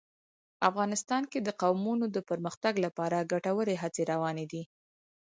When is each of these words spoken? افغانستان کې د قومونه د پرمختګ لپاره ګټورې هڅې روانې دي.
افغانستان 0.69 1.23
کې 1.31 1.39
د 1.41 1.49
قومونه 1.61 2.05
د 2.11 2.17
پرمختګ 2.29 2.73
لپاره 2.85 3.27
ګټورې 3.33 3.75
هڅې 3.83 4.03
روانې 4.11 4.45
دي. 4.51 4.63